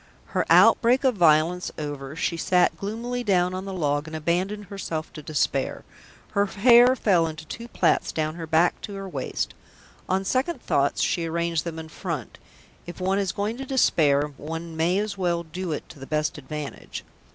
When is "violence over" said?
1.13-2.15